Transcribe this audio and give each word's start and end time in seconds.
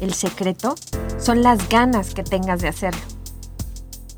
El 0.00 0.14
secreto 0.14 0.74
son 1.18 1.42
las 1.42 1.68
ganas 1.68 2.14
que 2.14 2.22
tengas 2.22 2.60
de 2.60 2.68
hacerlo. 2.68 3.00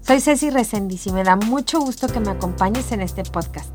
Soy 0.07 0.21
Ceci 0.21 0.51
Resendiz 0.51 1.07
y 1.07 1.13
me 1.13 1.25
da 1.25 1.37
mucho 1.37 1.81
gusto 1.81 2.09
que 2.09 2.21
me 2.21 2.31
acompañes 2.31 2.93
en 2.93 3.01
este 3.01 3.23
podcast. 3.23 3.75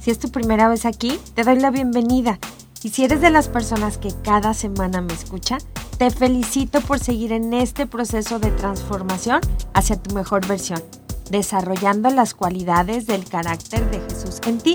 Si 0.00 0.10
es 0.10 0.18
tu 0.18 0.30
primera 0.30 0.68
vez 0.68 0.84
aquí, 0.84 1.18
te 1.34 1.44
doy 1.44 1.58
la 1.58 1.70
bienvenida. 1.70 2.38
Y 2.82 2.90
si 2.90 3.04
eres 3.04 3.20
de 3.20 3.30
las 3.30 3.48
personas 3.48 3.98
que 3.98 4.12
cada 4.22 4.54
semana 4.54 5.00
me 5.00 5.12
escucha, 5.12 5.58
te 5.98 6.10
felicito 6.10 6.80
por 6.80 7.00
seguir 7.00 7.32
en 7.32 7.52
este 7.54 7.86
proceso 7.86 8.38
de 8.38 8.50
transformación 8.50 9.40
hacia 9.74 9.96
tu 9.96 10.14
mejor 10.14 10.46
versión, 10.46 10.82
desarrollando 11.30 12.10
las 12.10 12.34
cualidades 12.34 13.06
del 13.06 13.24
carácter 13.24 13.90
de 13.90 14.00
Jesús 14.00 14.40
en 14.46 14.58
ti. 14.58 14.74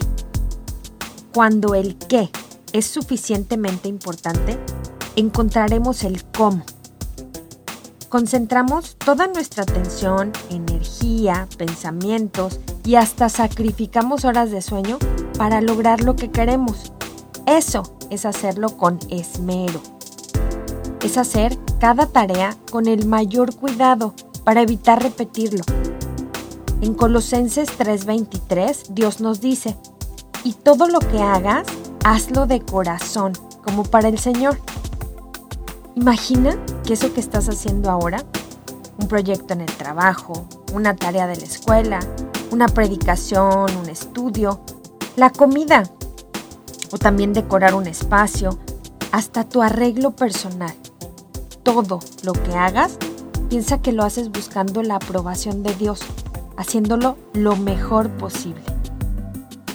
Cuando 1.33 1.75
el 1.75 1.97
qué 1.97 2.29
es 2.73 2.85
suficientemente 2.87 3.87
importante, 3.87 4.59
encontraremos 5.15 6.03
el 6.03 6.23
cómo. 6.23 6.63
Concentramos 8.09 8.95
toda 8.97 9.27
nuestra 9.27 9.63
atención, 9.63 10.31
energía, 10.49 11.47
pensamientos 11.57 12.59
y 12.85 12.95
hasta 12.95 13.29
sacrificamos 13.29 14.23
horas 14.25 14.51
de 14.51 14.61
sueño 14.61 14.99
para 15.37 15.61
lograr 15.61 16.01
lo 16.03 16.15
que 16.15 16.29
queremos. 16.29 16.91
Eso 17.45 17.97
es 18.09 18.25
hacerlo 18.25 18.77
con 18.77 18.99
esmero. 19.09 19.81
Es 21.03 21.17
hacer 21.17 21.57
cada 21.79 22.05
tarea 22.05 22.55
con 22.71 22.87
el 22.87 23.07
mayor 23.07 23.55
cuidado 23.55 24.13
para 24.43 24.61
evitar 24.61 25.01
repetirlo. 25.01 25.63
En 26.81 26.93
Colosenses 26.93 27.69
3:23 27.77 28.93
Dios 28.93 29.21
nos 29.21 29.41
dice, 29.41 29.75
y 30.43 30.53
todo 30.53 30.87
lo 30.87 30.99
que 30.99 31.19
hagas, 31.19 31.65
hazlo 32.03 32.45
de 32.45 32.61
corazón, 32.61 33.33
como 33.63 33.83
para 33.83 34.09
el 34.09 34.19
Señor 34.19 34.59
Imagina 35.95 36.57
que 36.83 36.93
eso 36.93 37.13
que 37.13 37.19
estás 37.19 37.47
haciendo 37.49 37.91
ahora, 37.91 38.23
un 38.97 39.07
proyecto 39.07 39.53
en 39.53 39.61
el 39.61 39.71
trabajo, 39.77 40.47
una 40.73 40.95
tarea 40.95 41.27
de 41.27 41.35
la 41.35 41.43
escuela, 41.43 41.99
una 42.51 42.67
predicación, 42.67 43.75
un 43.77 43.89
estudio, 43.89 44.59
la 45.15 45.29
comida, 45.29 45.83
o 46.91 46.97
también 46.97 47.31
decorar 47.31 47.75
un 47.75 47.85
espacio, 47.85 48.57
hasta 49.11 49.43
tu 49.43 49.61
arreglo 49.61 50.11
personal. 50.11 50.73
Todo 51.61 51.99
lo 52.23 52.33
que 52.33 52.55
hagas, 52.55 52.97
piensa 53.49 53.79
que 53.79 53.91
lo 53.91 54.03
haces 54.03 54.31
buscando 54.31 54.81
la 54.81 54.95
aprobación 54.95 55.61
de 55.61 55.75
Dios, 55.75 56.01
haciéndolo 56.57 57.17
lo 57.33 57.55
mejor 57.55 58.09
posible. 58.17 58.63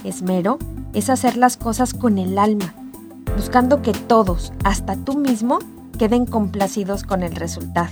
Esmero 0.03 0.59
es 0.93 1.09
hacer 1.09 1.37
las 1.37 1.55
cosas 1.55 1.93
con 1.93 2.17
el 2.17 2.37
alma, 2.37 2.73
buscando 3.37 3.81
que 3.81 3.93
todos, 3.93 4.51
hasta 4.65 4.97
tú 4.97 5.17
mismo, 5.17 5.59
queden 5.99 6.25
complacidos 6.25 7.03
con 7.03 7.21
el 7.21 7.35
resultado. 7.35 7.89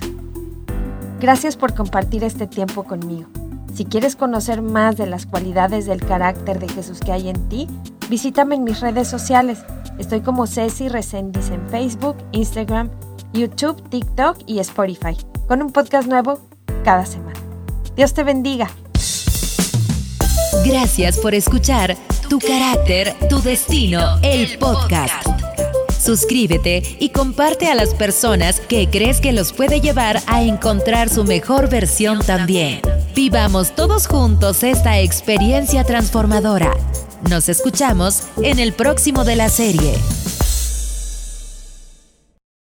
Gracias 1.20 1.58
por 1.58 1.76
compartir 1.76 2.24
este 2.24 2.48
tiempo 2.48 2.84
conmigo. 2.84 3.30
Si 3.76 3.86
quieres 3.86 4.16
conocer 4.16 4.64
más 4.64 4.98
de 4.98 5.06
las 5.06 5.28
cualidades 5.28 5.86
del 5.86 6.04
carácter 6.04 6.58
de 6.58 6.70
Jesús 6.70 7.00
que 7.00 7.12
hay 7.12 7.30
en 7.30 7.50
ti, 7.50 7.67
visítame 8.10 8.56
en 8.56 8.64
mis 8.64 8.80
redes 8.80 9.08
sociales. 9.08 9.60
Estoy 10.00 10.22
como 10.22 10.48
Ceci 10.48 10.90
Resendiz 10.90 11.50
en 11.52 11.67
Facebook, 11.70 12.16
Instagram, 12.32 12.90
YouTube, 13.34 13.88
TikTok 13.90 14.38
y 14.48 14.60
Spotify, 14.60 15.17
con 15.48 15.62
un 15.62 15.72
podcast 15.72 16.08
nuevo 16.08 16.40
cada 16.84 17.06
semana. 17.06 17.40
Dios 17.96 18.14
te 18.14 18.23
bendiga. 18.23 18.70
Gracias 20.66 21.20
por 21.20 21.36
escuchar 21.36 21.96
Tu 22.30 22.40
carácter, 22.40 23.16
tu 23.30 23.42
destino, 23.42 24.17
el 24.22 24.58
podcast. 24.58 25.47
Suscríbete 26.00 26.84
y 27.00 27.10
comparte 27.10 27.68
a 27.68 27.76
las 27.76 27.94
personas 27.94 28.60
que 28.60 28.90
crees 28.90 29.20
que 29.20 29.34
los 29.34 29.54
puede 29.54 29.82
llevar 29.82 30.22
a 30.28 30.44
encontrar 30.44 31.10
su 31.10 31.24
mejor 31.24 31.70
versión 31.70 32.20
también. 32.20 32.82
Vivamos 33.16 33.76
todos 33.76 34.08
juntos 34.08 34.64
esta 34.64 35.00
experiencia 35.00 35.84
transformadora. 35.84 36.72
Nos 37.30 37.50
escuchamos 37.50 38.24
en 38.44 38.60
el 38.60 38.74
próximo 38.74 39.24
de 39.24 39.36
la 39.36 39.50
serie. 39.50 39.96